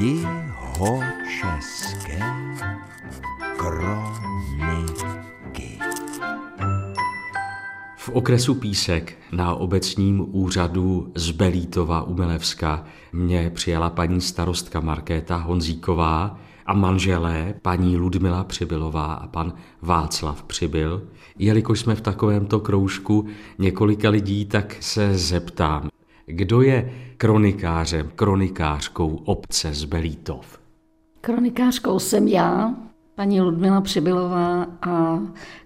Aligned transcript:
Jihočeské 0.00 1.82
kroniky. 3.56 4.98
V 7.96 8.08
okresu 8.08 8.54
Písek 8.54 9.18
na 9.32 9.54
obecním 9.54 10.26
úřadu 10.30 11.12
z 11.14 11.30
Belítova 11.30 12.02
u 12.02 12.14
Melevska 12.14 12.84
mě 13.12 13.50
přijala 13.54 13.90
paní 13.90 14.20
starostka 14.20 14.80
Markéta 14.80 15.36
Honzíková 15.36 16.38
a 16.66 16.74
manželé 16.74 17.54
paní 17.62 17.96
Ludmila 17.96 18.44
Přibylová 18.44 19.14
a 19.14 19.26
pan 19.26 19.52
Václav 19.82 20.42
Přibyl. 20.42 21.02
Jelikož 21.38 21.80
jsme 21.80 21.94
v 21.94 22.00
takovémto 22.00 22.60
kroužku 22.60 23.26
několika 23.58 24.10
lidí, 24.10 24.44
tak 24.44 24.76
se 24.80 25.18
zeptám, 25.18 25.88
kdo 26.26 26.62
je 26.62 26.92
kronikářem, 27.16 28.10
kronikářkou 28.14 29.20
obce 29.24 29.74
z 29.74 29.84
Belítov? 29.84 30.58
Kronikářkou 31.20 31.98
jsem 31.98 32.28
já, 32.28 32.74
paní 33.14 33.40
Ludmila 33.40 33.80
Přibylová 33.80 34.66
a 34.82 35.18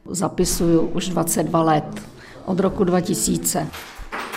zapisuju 0.05 0.81
už 0.81 1.09
22 1.09 1.63
let, 1.63 2.03
od 2.45 2.61
roku 2.61 2.85
2000. 2.85 3.67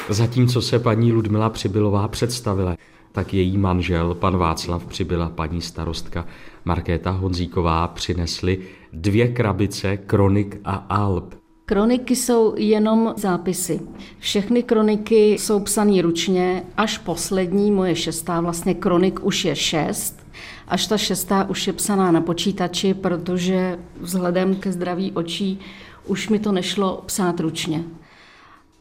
Zatímco 0.09 0.61
se 0.61 0.79
paní 0.79 1.11
Ludmila 1.11 1.49
Přibylová 1.49 2.07
představila, 2.07 2.75
tak 3.11 3.33
její 3.33 3.57
manžel, 3.57 4.15
pan 4.15 4.37
Václav 4.37 4.85
Přibyla, 4.85 5.29
paní 5.29 5.61
starostka 5.61 6.25
Markéta 6.65 7.11
Honzíková 7.11 7.87
přinesli 7.87 8.61
dvě 8.93 9.27
krabice 9.27 9.97
kronik 9.97 10.57
a 10.63 10.73
alb. 10.73 11.35
Kroniky 11.69 12.15
jsou 12.15 12.53
jenom 12.57 13.13
zápisy. 13.17 13.81
Všechny 14.19 14.63
kroniky 14.63 15.31
jsou 15.31 15.59
psané 15.59 16.01
ručně, 16.01 16.63
až 16.77 16.97
poslední, 16.97 17.71
moje 17.71 17.95
šestá, 17.95 18.41
vlastně 18.41 18.73
kronik 18.73 19.19
už 19.23 19.45
je 19.45 19.55
šest, 19.55 20.27
až 20.67 20.87
ta 20.87 20.97
šestá 20.97 21.49
už 21.49 21.67
je 21.67 21.73
psaná 21.73 22.11
na 22.11 22.21
počítači, 22.21 22.93
protože 22.93 23.79
vzhledem 23.99 24.55
ke 24.55 24.71
zdraví 24.71 25.11
očí 25.11 25.59
už 26.05 26.29
mi 26.29 26.39
to 26.39 26.51
nešlo 26.51 27.03
psát 27.05 27.39
ručně. 27.39 27.83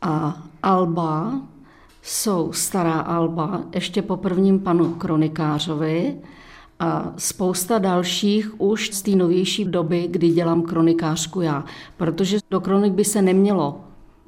A 0.02 0.42
alba 0.62 1.40
jsou 2.02 2.52
stará 2.52 3.00
alba, 3.00 3.62
ještě 3.74 4.02
po 4.02 4.16
prvním 4.16 4.60
panu 4.60 4.94
kronikářovi, 4.94 6.16
a 6.80 7.12
spousta 7.16 7.78
dalších 7.78 8.60
už 8.60 8.90
z 8.92 9.02
té 9.02 9.10
novější 9.10 9.64
doby, 9.64 10.08
kdy 10.10 10.28
dělám 10.28 10.62
kronikářku 10.62 11.40
já. 11.40 11.64
Protože 11.96 12.38
do 12.50 12.60
kronik 12.60 12.92
by 12.92 13.04
se 13.04 13.22
nemělo 13.22 13.80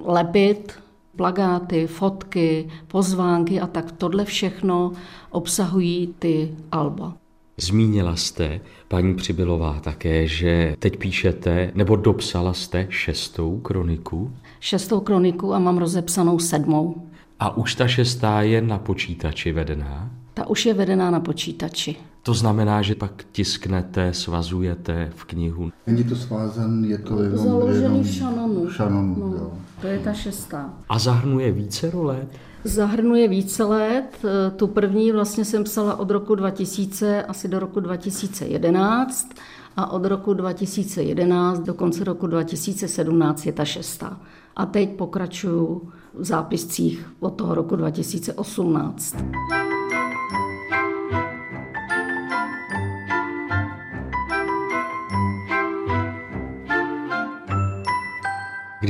lepit, 0.04 0.72
plagáty, 1.16 1.86
fotky, 1.86 2.68
pozvánky 2.86 3.60
a 3.60 3.66
tak 3.66 3.92
tohle 3.92 4.24
všechno 4.24 4.92
obsahují 5.30 6.14
ty 6.18 6.54
alba. 6.72 7.16
Zmínila 7.56 8.16
jste, 8.16 8.60
paní 8.88 9.14
Přibylová, 9.14 9.80
také, 9.80 10.26
že 10.26 10.76
teď 10.78 10.98
píšete, 10.98 11.72
nebo 11.74 11.96
dopsala 11.96 12.52
jste 12.52 12.86
šestou 12.88 13.58
kroniku? 13.58 14.32
Šestou 14.60 15.00
kroniku 15.00 15.54
a 15.54 15.58
mám 15.58 15.78
rozepsanou 15.78 16.38
sedmou. 16.38 17.02
A 17.40 17.56
už 17.56 17.74
ta 17.74 17.88
šestá 17.88 18.42
je 18.42 18.62
na 18.62 18.78
počítači 18.78 19.52
vedená? 19.52 20.10
Ta 20.40 20.46
už 20.48 20.66
je 20.66 20.74
vedená 20.74 21.10
na 21.10 21.20
počítači. 21.20 21.96
To 22.22 22.34
znamená, 22.34 22.82
že 22.82 22.94
pak 22.94 23.12
tisknete, 23.32 24.12
svazujete 24.12 25.12
v 25.14 25.24
knihu. 25.24 25.72
Není 25.86 26.04
to 26.04 26.16
svázan, 26.16 26.84
je 26.84 26.98
to 26.98 27.22
jenom... 27.22 27.38
Založený 27.38 27.82
jenom 27.82 28.02
v 28.02 28.08
šanonu. 28.10 28.64
v 28.64 28.72
šanonu, 28.74 29.14
No, 29.18 29.26
jo. 29.36 29.52
to 29.80 29.86
je 29.86 29.98
ta 29.98 30.12
šestá. 30.12 30.70
A 30.88 30.98
zahrnuje 30.98 31.52
více 31.52 31.90
let? 31.94 32.28
Zahrnuje 32.64 33.28
více 33.28 33.64
let. 33.64 34.18
Tu 34.56 34.66
první 34.66 35.12
vlastně 35.12 35.44
jsem 35.44 35.64
psala 35.64 35.96
od 36.00 36.10
roku 36.10 36.34
2000 36.34 37.22
asi 37.22 37.48
do 37.48 37.58
roku 37.58 37.80
2011 37.80 39.28
a 39.76 39.92
od 39.92 40.04
roku 40.04 40.34
2011 40.34 41.58
do 41.60 41.74
konce 41.74 42.04
roku 42.04 42.26
2017 42.26 43.46
je 43.46 43.52
ta 43.52 43.64
šestá. 43.64 44.20
A 44.56 44.66
teď 44.66 44.96
pokračuju 44.96 45.88
v 46.14 46.24
zápiscích 46.24 47.06
od 47.20 47.30
toho 47.30 47.54
roku 47.54 47.76
2018. 47.76 49.16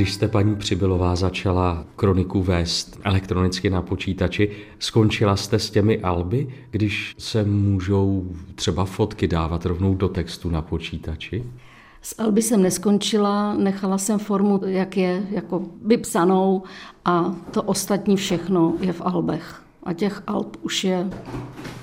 Když 0.01 0.13
jste 0.13 0.27
paní 0.27 0.55
Přibylová 0.55 1.15
začala 1.15 1.85
kroniku 1.95 2.43
vést 2.43 2.99
elektronicky 3.03 3.69
na 3.69 3.81
počítači, 3.81 4.51
skončila 4.79 5.35
jste 5.35 5.59
s 5.59 5.69
těmi 5.69 5.99
alby, 5.99 6.47
když 6.71 7.15
se 7.17 7.43
můžou 7.43 8.25
třeba 8.55 8.85
fotky 8.85 9.27
dávat 9.27 9.65
rovnou 9.65 9.95
do 9.95 10.09
textu 10.09 10.49
na 10.49 10.61
počítači? 10.61 11.43
S 12.01 12.19
Alby 12.19 12.41
jsem 12.41 12.61
neskončila, 12.61 13.53
nechala 13.53 13.97
jsem 13.97 14.19
formu, 14.19 14.61
jak 14.65 14.97
je, 14.97 15.27
jako 15.31 15.61
vypsanou 15.85 16.63
a 17.05 17.35
to 17.51 17.63
ostatní 17.63 18.15
všechno 18.15 18.73
je 18.79 18.93
v 18.93 19.01
Albech. 19.01 19.63
A 19.83 19.93
těch 19.93 20.23
Alb 20.27 20.57
už 20.61 20.83
je, 20.83 21.09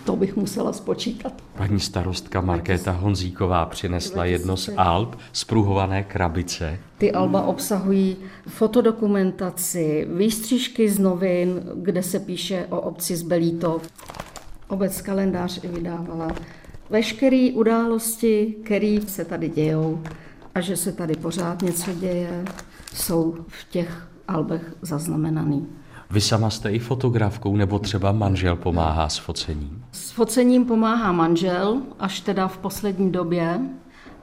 to 0.05 0.17
bych 0.17 0.37
musela 0.37 0.73
spočítat. 0.73 1.33
Paní 1.57 1.81
starostka 1.81 2.41
Markéta 2.41 2.93
Honzíková 2.93 3.67
přinesla 3.67 4.25
jedno 4.25 4.57
z 4.57 4.71
alb 4.77 5.19
z 5.33 5.45
pruhované 5.45 6.03
krabice. 6.03 6.79
Ty 6.99 7.13
alba 7.13 7.43
obsahují 7.43 8.17
fotodokumentaci, 8.47 10.09
výstřižky 10.17 10.89
z 10.89 10.99
novin, 10.99 11.63
kde 11.75 12.03
se 12.03 12.21
píše 12.21 12.67
o 12.71 12.81
obci 12.81 13.17
z 13.17 13.23
Belítov. 13.23 13.89
Obec 14.69 15.01
kalendář 15.01 15.65
i 15.65 15.69
vydávala. 15.69 16.29
Veškeré 16.91 17.51
události, 17.55 18.55
které 18.65 18.99
se 19.07 19.25
tady 19.25 19.49
dějou 19.49 20.03
a 20.55 20.61
že 20.61 20.77
se 20.77 20.93
tady 20.93 21.15
pořád 21.15 21.63
něco 21.63 21.93
děje, 21.93 22.45
jsou 22.95 23.37
v 23.49 23.71
těch 23.71 24.09
albech 24.29 24.75
zaznamenaný. 24.83 25.67
Vy 26.11 26.21
sama 26.21 26.51
jste 26.51 26.71
i 26.71 26.79
fotografkou, 26.79 27.57
nebo 27.57 27.79
třeba 27.79 28.13
manžel 28.13 28.57
pomáhá 28.57 29.09
s 29.09 29.19
focením? 29.19 29.85
S 29.93 30.11
focením 30.11 30.65
pomáhá 30.65 31.13
manžel, 31.13 31.83
až 31.99 32.21
teda 32.21 32.49
v 32.49 32.59
poslední 32.59 33.13
době, 33.13 33.61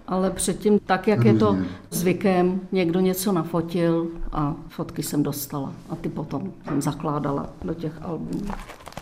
ale 0.07 0.31
předtím, 0.31 0.79
tak 0.79 1.07
jak 1.07 1.25
je 1.25 1.34
to 1.34 1.57
zvykem, 1.90 2.59
někdo 2.72 3.00
něco 3.00 3.31
nafotil 3.31 4.07
a 4.31 4.56
fotky 4.68 5.03
jsem 5.03 5.23
dostala. 5.23 5.72
A 5.90 5.96
ty 5.96 6.09
potom 6.09 6.51
jsem 6.68 6.81
zakládala 6.81 7.50
do 7.63 7.73
těch 7.73 8.02
albumů. 8.02 8.46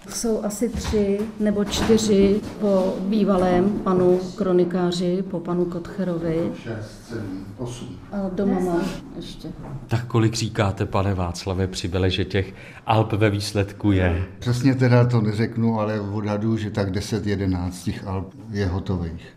Jsou 0.09 0.43
asi 0.43 0.69
tři 0.69 1.19
nebo 1.39 1.65
čtyři 1.65 2.41
po 2.59 2.93
bývalém 2.99 3.69
panu 3.69 4.19
kronikáři, 4.35 5.23
po 5.31 5.39
panu 5.39 5.65
Kotcherovi. 5.65 6.51
Šest, 6.63 7.07
sedm, 7.09 7.45
osm. 7.57 7.87
A 8.11 8.29
doma 8.29 8.59
mám 8.59 8.81
ještě. 9.15 9.47
Tak 9.87 10.05
kolik 10.05 10.33
říkáte, 10.33 10.85
pane 10.85 11.13
Václave 11.13 11.67
Přibyle, 11.67 12.09
že 12.09 12.25
těch 12.25 12.53
alb 12.85 13.13
ve 13.13 13.29
výsledku 13.29 13.91
je? 13.91 14.25
Přesně 14.39 14.75
teda 14.75 15.05
to 15.05 15.21
neřeknu, 15.21 15.79
ale 15.79 15.99
odhadu, 15.99 16.57
že 16.57 16.71
tak 16.71 16.91
10-11 16.91 17.71
těch 17.83 18.07
alb 18.07 18.33
je 18.51 18.67
hotových. 18.67 19.27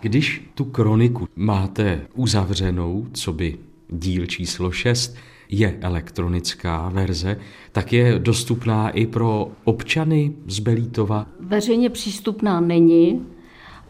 Když 0.00 0.50
tu 0.54 0.64
kroniku 0.64 1.28
máte 1.36 2.00
uzavřenou, 2.14 3.06
co 3.12 3.32
by 3.32 3.58
díl 3.88 4.26
číslo 4.26 4.70
6 4.70 5.16
je 5.48 5.78
elektronická 5.80 6.88
verze, 6.88 7.36
tak 7.72 7.92
je 7.92 8.18
dostupná 8.18 8.90
i 8.90 9.06
pro 9.06 9.48
občany 9.64 10.32
z 10.46 10.58
Belítova. 10.58 11.26
Veřejně 11.40 11.90
přístupná 11.90 12.60
není, 12.60 13.26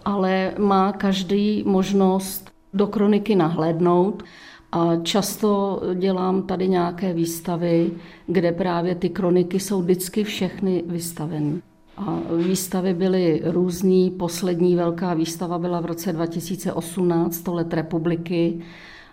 ale 0.05 0.55
má 0.59 0.93
každý 0.93 1.63
možnost 1.67 2.51
do 2.75 2.87
kroniky 2.87 3.35
nahlédnout. 3.35 4.23
A 4.73 4.97
často 4.97 5.81
dělám 5.95 6.43
tady 6.43 6.69
nějaké 6.69 7.13
výstavy, 7.13 7.91
kde 8.27 8.53
právě 8.53 8.95
ty 8.95 9.09
kroniky 9.09 9.61
jsou 9.61 9.83
vždycky 9.83 10.25
všechny 10.25 10.85
vystaveny. 10.87 11.63
A 11.97 12.19
výstavy 12.37 12.95
byly 12.95 13.43
různý. 13.45 14.11
Poslední 14.11 14.77
velká 14.77 15.15
výstava 15.15 15.59
byla 15.59 15.81
v 15.81 15.87
roce 15.87 16.13
2018, 16.13 17.35
100 17.35 17.55
let 17.55 17.75
republiky 17.75 18.61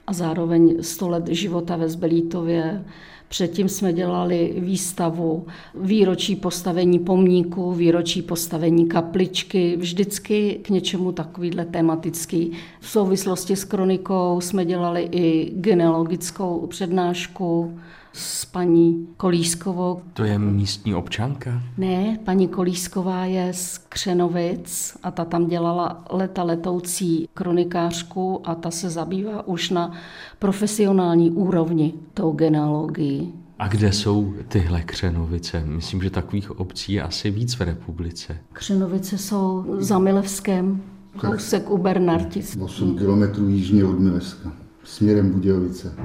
a 0.07 0.13
zároveň 0.13 0.77
100 0.81 1.09
let 1.09 1.27
života 1.27 1.75
ve 1.75 1.89
Zbelítově. 1.89 2.85
Předtím 3.27 3.69
jsme 3.69 3.93
dělali 3.93 4.55
výstavu 4.57 5.45
výročí 5.75 6.35
postavení 6.35 6.99
pomníku, 6.99 7.71
výročí 7.71 8.21
postavení 8.21 8.87
kapličky, 8.87 9.77
vždycky 9.77 10.59
k 10.61 10.69
něčemu 10.69 11.11
takovýhle 11.11 11.65
tematický. 11.65 12.51
V 12.79 12.89
souvislosti 12.89 13.55
s 13.55 13.63
kronikou 13.63 14.41
jsme 14.41 14.65
dělali 14.65 15.09
i 15.11 15.51
genealogickou 15.55 16.67
přednášku 16.67 17.79
s 18.13 18.45
paní 18.45 19.07
Kolískovou. 19.17 20.01
To 20.13 20.23
je 20.23 20.39
místní 20.39 20.95
občanka? 20.95 21.61
Ne, 21.77 22.19
paní 22.25 22.47
Kolísková 22.47 23.25
je 23.25 23.53
z 23.53 23.77
Křenovic 23.77 24.97
a 25.03 25.11
ta 25.11 25.25
tam 25.25 25.47
dělala 25.47 26.03
leta 26.09 26.43
letoucí 26.43 27.27
kronikářku 27.33 28.41
a 28.43 28.55
ta 28.55 28.71
se 28.71 28.89
zabývá 28.89 29.47
už 29.47 29.69
na 29.69 29.90
profesionální 30.39 31.31
úrovni 31.31 31.93
tou 32.13 32.31
genealogií. 32.31 33.33
A 33.59 33.67
kde 33.67 33.91
jsou 33.91 34.33
tyhle 34.47 34.81
Křenovice? 34.81 35.63
Myslím, 35.65 36.01
že 36.01 36.09
takových 36.09 36.59
obcí 36.59 36.93
je 36.93 37.03
asi 37.03 37.31
víc 37.31 37.53
v 37.53 37.61
republice. 37.61 38.37
Křenovice 38.53 39.17
jsou 39.17 39.65
za 39.79 39.99
Milevském, 39.99 40.81
kousek 41.17 41.69
u 41.69 41.77
Bernartic. 41.77 42.57
8 42.61 42.97
kilometrů 42.97 43.49
jižně 43.49 43.85
od 43.85 43.99
Mileska, 43.99 44.51
směrem 44.83 45.31
Budějovice. 45.31 45.95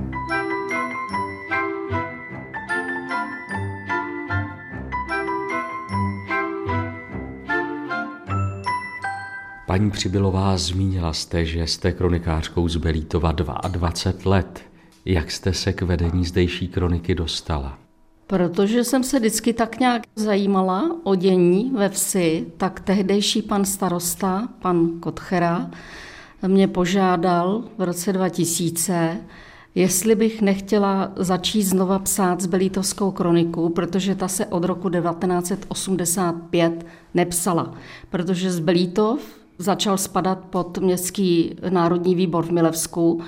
Paní 9.66 9.90
Přibylová, 9.90 10.56
zmínila 10.56 11.12
jste, 11.12 11.44
že 11.44 11.66
jste 11.66 11.92
kronikářkou 11.92 12.68
z 12.68 12.76
Belítova 12.76 13.32
22 13.32 14.30
let. 14.30 14.60
Jak 15.04 15.30
jste 15.30 15.52
se 15.52 15.72
k 15.72 15.82
vedení 15.82 16.24
zdejší 16.24 16.68
kroniky 16.68 17.14
dostala? 17.14 17.78
Protože 18.26 18.84
jsem 18.84 19.04
se 19.04 19.18
vždycky 19.18 19.52
tak 19.52 19.80
nějak 19.80 20.02
zajímala 20.16 20.96
o 21.02 21.14
dění 21.14 21.72
ve 21.76 21.88
vsi, 21.88 22.46
tak 22.56 22.80
tehdejší 22.80 23.42
pan 23.42 23.64
starosta, 23.64 24.48
pan 24.62 25.00
Kotchera, 25.00 25.70
mě 26.46 26.68
požádal 26.68 27.64
v 27.78 27.82
roce 27.82 28.12
2000, 28.12 29.20
jestli 29.74 30.14
bych 30.14 30.42
nechtěla 30.42 31.12
začít 31.16 31.62
znova 31.62 31.98
psát 31.98 32.40
z 32.40 32.46
Belítovskou 32.46 33.10
kroniku, 33.10 33.68
protože 33.68 34.14
ta 34.14 34.28
se 34.28 34.46
od 34.46 34.64
roku 34.64 34.90
1985 34.90 36.86
nepsala, 37.14 37.74
protože 38.10 38.50
z 38.50 38.60
Belítov 38.60 39.45
začal 39.58 39.98
spadat 39.98 40.38
pod 40.38 40.78
Městský 40.78 41.56
národní 41.70 42.14
výbor 42.14 42.46
v 42.46 42.50
Milevsku 42.50 43.20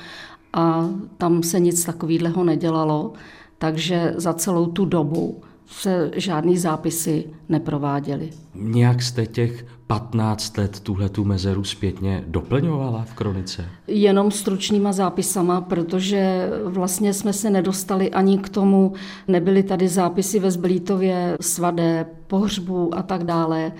a 0.52 0.88
tam 1.16 1.42
se 1.42 1.60
nic 1.60 1.84
takového 1.84 2.44
nedělalo, 2.44 3.12
takže 3.58 4.14
za 4.16 4.32
celou 4.32 4.66
tu 4.66 4.84
dobu 4.84 5.42
se 5.66 6.10
žádný 6.14 6.58
zápisy 6.58 7.24
neprováděly. 7.48 8.30
Nějak 8.54 9.02
jste 9.02 9.26
těch 9.26 9.66
15 9.86 10.58
let 10.58 10.80
tuhle 10.80 11.08
tu 11.08 11.24
mezeru 11.24 11.64
zpětně 11.64 12.24
doplňovala 12.26 13.02
v 13.02 13.14
kronice? 13.14 13.64
Jenom 13.86 14.30
stručnýma 14.30 14.92
zápisama, 14.92 15.60
protože 15.60 16.50
vlastně 16.64 17.14
jsme 17.14 17.32
se 17.32 17.50
nedostali 17.50 18.10
ani 18.10 18.38
k 18.38 18.48
tomu, 18.48 18.92
nebyly 19.28 19.62
tady 19.62 19.88
zápisy 19.88 20.38
ve 20.38 20.50
Zblítově, 20.50 21.36
svadé, 21.40 22.06
pohřbu 22.26 22.94
a 22.94 23.02
tak 23.02 23.24
dále 23.24 23.72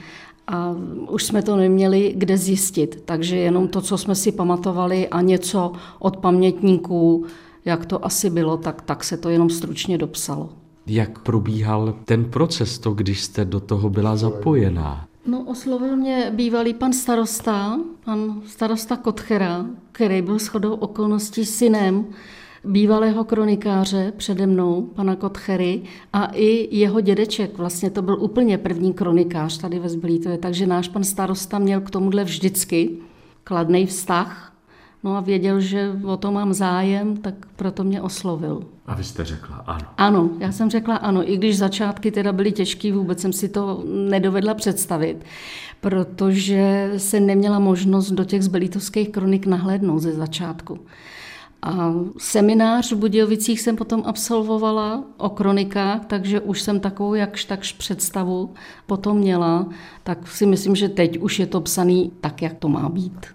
a 0.49 0.77
už 1.11 1.25
jsme 1.25 1.43
to 1.43 1.57
neměli 1.57 2.15
kde 2.17 2.37
zjistit, 2.39 3.03
takže 3.05 3.37
jenom 3.37 3.69
to, 3.69 3.81
co 3.81 3.99
jsme 3.99 4.15
si 4.15 4.33
pamatovali 4.33 5.09
a 5.09 5.21
něco 5.21 5.73
od 5.99 6.17
pamětníků, 6.17 7.27
jak 7.65 7.87
to 7.87 8.05
asi 8.05 8.31
bylo, 8.31 8.57
tak, 8.57 8.83
tak 8.83 9.05
se 9.05 9.17
to 9.17 9.29
jenom 9.29 9.51
stručně 9.51 9.99
dopsalo. 9.99 10.51
Jak 10.87 11.19
probíhal 11.19 11.95
ten 12.05 12.25
proces, 12.25 12.79
to, 12.79 12.91
když 12.91 13.23
jste 13.23 13.45
do 13.45 13.61
toho 13.61 13.91
byla 13.91 14.17
zapojená? 14.17 15.07
No, 15.27 15.45
oslovil 15.45 15.97
mě 15.97 16.33
bývalý 16.35 16.75
pan 16.75 16.93
starosta, 16.93 17.81
pan 18.05 18.41
starosta 18.47 18.97
Kotchera, 18.97 19.67
který 19.93 20.23
byl 20.23 20.39
shodou 20.39 20.75
okolností 20.75 21.45
synem 21.47 22.05
bývalého 22.65 23.25
kronikáře 23.25 24.13
přede 24.17 24.47
mnou, 24.47 24.83
pana 24.83 25.17
Kotchery, 25.17 25.83
a 26.13 26.31
i 26.35 26.77
jeho 26.79 27.01
dědeček. 27.01 27.59
Vlastně 27.59 27.91
to 27.91 28.03
byl 28.03 28.17
úplně 28.21 28.59
první 28.59 28.93
kronikář 28.93 29.59
tady 29.59 29.79
ve 29.79 29.89
Zblítově, 29.89 30.39
takže 30.39 30.67
náš 30.67 30.89
pan 30.89 31.05
starosta 31.05 31.59
měl 31.59 31.81
k 31.81 31.91
tomuhle 31.91 32.25
vždycky 32.25 32.91
kladný 33.45 33.87
vztah. 33.87 34.53
No 35.05 35.17
a 35.17 35.21
věděl, 35.21 35.61
že 35.61 35.93
o 36.05 36.17
to 36.17 36.33
mám 36.33 36.55
zájem, 36.55 37.17
tak 37.17 37.35
proto 37.57 37.85
mě 37.85 38.03
oslovil. 38.03 38.63
A 38.87 38.95
vy 38.95 39.05
jste 39.05 39.25
řekla 39.25 39.57
ano. 39.57 39.87
Ano, 39.97 40.31
já 40.39 40.53
jsem 40.53 40.71
řekla 40.71 40.97
ano, 40.97 41.31
i 41.31 41.37
když 41.37 41.59
začátky 41.59 42.11
teda 42.11 42.33
byly 42.33 42.53
těžké, 42.53 42.93
vůbec 42.93 43.21
jsem 43.21 43.33
si 43.33 43.49
to 43.49 43.85
nedovedla 43.87 44.55
představit, 44.55 45.25
protože 45.81 46.93
jsem 46.97 47.27
neměla 47.27 47.59
možnost 47.59 48.11
do 48.11 48.25
těch 48.25 48.43
zbelitovských 48.43 49.09
kronik 49.09 49.47
nahlédnout 49.47 49.99
ze 49.99 50.13
začátku. 50.13 50.79
A 51.63 51.95
seminář 52.19 52.93
v 52.93 52.97
Budějovicích 52.97 53.61
jsem 53.61 53.77
potom 53.77 54.03
absolvovala 54.07 55.05
o 55.17 55.29
kronikách, 55.29 56.07
takže 56.07 56.41
už 56.41 56.63
jsem 56.63 56.81
takovou 56.81 57.15
jakž 57.15 57.45
takž 57.45 57.73
představu 57.73 58.55
potom 58.87 59.19
měla, 59.19 59.69
tak 60.03 60.29
si 60.29 60.47
myslím, 60.47 60.77
že 60.77 60.89
teď 60.89 61.19
už 61.19 61.39
je 61.39 61.47
to 61.47 61.61
psaný 61.61 62.13
tak, 62.21 62.43
jak 62.43 62.55
to 62.55 62.69
má 62.69 62.89
být. 62.89 63.27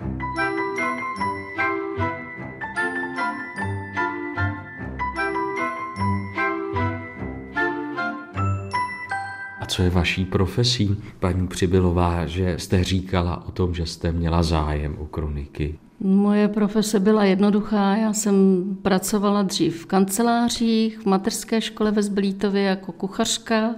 A 9.59 9.65
co 9.67 9.83
je 9.83 9.89
vaší 9.89 10.25
profesí, 10.25 11.03
paní 11.19 11.47
Přibylová, 11.47 12.25
že 12.25 12.55
jste 12.59 12.83
říkala 12.83 13.47
o 13.47 13.51
tom, 13.51 13.73
že 13.73 13.85
jste 13.85 14.11
měla 14.11 14.43
zájem 14.43 14.95
o 14.99 15.05
kroniky? 15.05 15.79
Moje 16.03 16.47
profese 16.47 16.99
byla 16.99 17.23
jednoduchá. 17.23 17.95
Já 17.95 18.13
jsem 18.13 18.63
pracovala 18.81 19.41
dřív 19.41 19.81
v 19.81 19.85
kancelářích, 19.85 20.99
v 20.99 21.05
mateřské 21.05 21.61
škole 21.61 21.91
ve 21.91 22.03
Zblítově 22.03 22.63
jako 22.63 22.91
kuchařka 22.91 23.75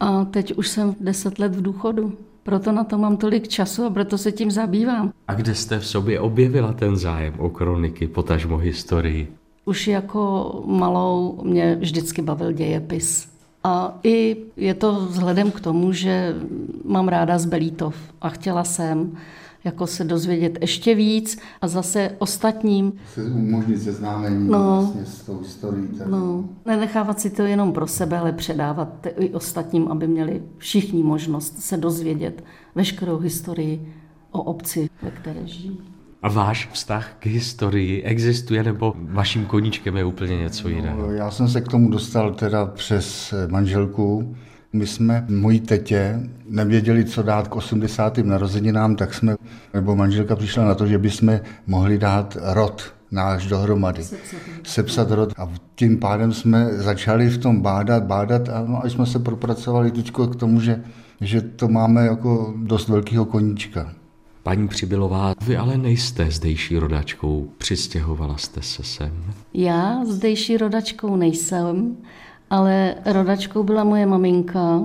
a 0.00 0.24
teď 0.24 0.54
už 0.56 0.68
jsem 0.68 0.94
deset 1.00 1.38
let 1.38 1.56
v 1.56 1.62
důchodu. 1.62 2.12
Proto 2.42 2.72
na 2.72 2.84
to 2.84 2.98
mám 2.98 3.16
tolik 3.16 3.48
času 3.48 3.84
a 3.84 3.90
proto 3.90 4.18
se 4.18 4.32
tím 4.32 4.50
zabývám. 4.50 5.12
A 5.28 5.34
kde 5.34 5.54
jste 5.54 5.78
v 5.78 5.86
sobě 5.86 6.20
objevila 6.20 6.72
ten 6.72 6.96
zájem 6.96 7.34
o 7.38 7.50
kroniky, 7.50 8.06
potažmo 8.06 8.56
historii? 8.56 9.32
Už 9.64 9.88
jako 9.88 10.52
malou 10.66 11.40
mě 11.44 11.76
vždycky 11.80 12.22
bavil 12.22 12.52
dějepis. 12.52 13.28
A 13.64 13.98
i 14.02 14.36
je 14.56 14.74
to 14.74 14.92
vzhledem 14.92 15.50
k 15.50 15.60
tomu, 15.60 15.92
že 15.92 16.34
mám 16.84 17.08
ráda 17.08 17.38
z 17.38 17.46
Belítov 17.46 17.96
a 18.20 18.28
chtěla 18.28 18.64
jsem 18.64 19.16
jako 19.64 19.86
se 19.86 20.04
dozvědět 20.04 20.58
ještě 20.60 20.94
víc 20.94 21.38
a 21.60 21.68
zase 21.68 22.10
ostatním. 22.18 22.92
Se 23.14 23.24
umožnit 23.24 23.82
seznámení 23.82 24.48
no, 24.48 24.80
vlastně 24.80 25.04
s 25.04 25.22
tou 25.22 25.38
historií. 25.38 25.88
Tady. 25.88 26.10
No, 26.10 26.48
nenechávat 26.66 27.20
si 27.20 27.30
to 27.30 27.42
jenom 27.42 27.72
pro 27.72 27.86
sebe, 27.86 28.18
ale 28.18 28.32
předávat 28.32 29.06
i 29.18 29.30
ostatním, 29.30 29.88
aby 29.88 30.06
měli 30.08 30.42
všichni 30.58 31.02
možnost 31.02 31.62
se 31.62 31.76
dozvědět 31.76 32.44
veškerou 32.74 33.18
historii 33.18 33.94
o 34.30 34.42
obci, 34.42 34.90
ve 35.02 35.10
které 35.10 35.46
žijí. 35.46 35.78
A 36.22 36.28
váš 36.28 36.68
vztah 36.72 37.16
k 37.18 37.26
historii 37.26 38.02
existuje, 38.02 38.62
nebo 38.62 38.94
vaším 38.96 39.46
koníčkem 39.46 39.96
je 39.96 40.04
úplně 40.04 40.36
něco 40.36 40.68
jiného? 40.68 40.98
No, 40.98 41.12
já 41.12 41.30
jsem 41.30 41.48
se 41.48 41.60
k 41.60 41.68
tomu 41.68 41.90
dostal 41.90 42.34
teda 42.34 42.66
přes 42.66 43.34
manželku, 43.48 44.36
my 44.74 44.86
jsme 44.86 45.26
mojí 45.28 45.60
tetě 45.60 46.20
nevěděli, 46.48 47.04
co 47.04 47.22
dát 47.22 47.48
k 47.48 47.56
80. 47.56 48.18
narozeninám, 48.18 48.96
tak 48.96 49.14
jsme, 49.14 49.36
nebo 49.74 49.96
manželka 49.96 50.36
přišla 50.36 50.64
na 50.64 50.74
to, 50.74 50.86
že 50.86 50.98
bychom 50.98 51.40
mohli 51.66 51.98
dát 51.98 52.36
rod 52.40 52.94
náš 53.10 53.46
dohromady. 53.46 54.04
Sepsat. 54.04 54.40
Sepsat 54.62 55.10
rod. 55.10 55.32
A 55.38 55.50
tím 55.74 55.98
pádem 55.98 56.32
jsme 56.32 56.68
začali 56.72 57.28
v 57.28 57.38
tom 57.38 57.60
bádat, 57.60 58.02
bádat 58.04 58.48
a 58.48 58.64
no, 58.68 58.84
až 58.84 58.92
jsme 58.92 59.06
se 59.06 59.18
propracovali 59.18 59.90
teď 59.90 60.12
k 60.32 60.36
tomu, 60.36 60.60
že, 60.60 60.82
že 61.20 61.40
to 61.40 61.68
máme 61.68 62.06
jako 62.06 62.54
dost 62.56 62.88
velkého 62.88 63.24
koníčka. 63.24 63.92
Paní 64.42 64.68
Přibylová, 64.68 65.34
vy 65.46 65.56
ale 65.56 65.78
nejste 65.78 66.30
zdejší 66.30 66.78
rodačkou, 66.78 67.48
přistěhovala 67.58 68.36
jste 68.36 68.62
se 68.62 68.82
sem. 68.82 69.24
Já 69.54 70.04
zdejší 70.04 70.56
rodačkou 70.56 71.16
nejsem 71.16 71.96
ale 72.50 72.94
rodačkou 73.04 73.62
byla 73.62 73.84
moje 73.84 74.06
maminka 74.06 74.80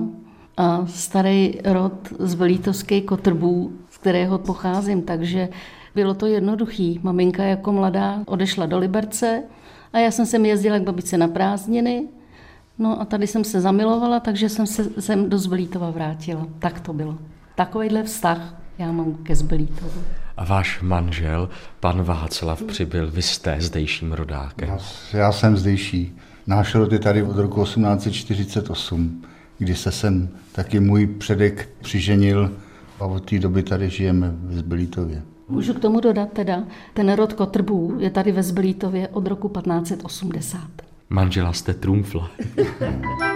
a 0.56 0.86
starý 0.86 1.58
rod 1.64 1.92
z 2.18 2.34
Velítovské 2.34 3.00
kotrbů, 3.00 3.72
z 3.90 3.98
kterého 3.98 4.38
pocházím, 4.38 5.02
takže 5.02 5.48
bylo 5.94 6.14
to 6.14 6.26
jednoduchý. 6.26 7.00
Maminka 7.02 7.42
jako 7.42 7.72
mladá 7.72 8.18
odešla 8.26 8.66
do 8.66 8.78
Liberce 8.78 9.42
a 9.92 9.98
já 9.98 10.10
jsem 10.10 10.26
sem 10.26 10.46
jezdila 10.46 10.78
k 10.78 10.82
babice 10.82 11.18
na 11.18 11.28
prázdniny, 11.28 12.08
no 12.78 13.00
a 13.00 13.04
tady 13.04 13.26
jsem 13.26 13.44
se 13.44 13.60
zamilovala, 13.60 14.20
takže 14.20 14.48
jsem 14.48 14.66
se 14.66 14.84
sem 15.00 15.30
do 15.30 15.38
Zbelítova 15.38 15.90
vrátila. 15.90 16.46
Tak 16.58 16.80
to 16.80 16.92
bylo. 16.92 17.18
Takovýhle 17.54 18.02
vztah 18.02 18.54
já 18.78 18.92
mám 18.92 19.14
ke 19.14 19.36
Zbelítovu. 19.36 20.02
A 20.36 20.44
váš 20.44 20.80
manžel, 20.82 21.48
pan 21.80 22.02
Václav, 22.02 22.62
přibyl, 22.62 23.10
vy 23.10 23.22
jste 23.22 23.56
zdejším 23.60 24.12
rodákem. 24.12 24.68
Já, 24.68 24.78
já 25.18 25.32
jsem 25.32 25.56
zdejší. 25.56 26.16
Náš 26.46 26.74
rod 26.74 26.92
je 26.92 26.98
tady 26.98 27.22
od 27.22 27.36
roku 27.36 27.62
1848, 27.62 29.22
kdy 29.58 29.74
se 29.74 29.92
sem 29.92 30.28
taky 30.52 30.80
můj 30.80 31.06
předek 31.06 31.68
přiženil 31.80 32.52
a 33.00 33.04
od 33.04 33.30
té 33.30 33.38
doby 33.38 33.62
tady 33.62 33.90
žijeme 33.90 34.30
ve 34.34 34.56
Zbylítově. 34.56 35.22
Můžu 35.48 35.74
k 35.74 35.80
tomu 35.80 36.00
dodat 36.00 36.32
teda, 36.32 36.64
ten 36.94 37.12
rod 37.12 37.32
Kotrbů 37.32 37.96
je 37.98 38.10
tady 38.10 38.32
ve 38.32 38.42
Zbylítově 38.42 39.08
od 39.08 39.26
roku 39.26 39.48
1580. 39.48 40.60
Manžela 41.10 41.52
jste 41.52 41.74
trumfla. 41.74 42.30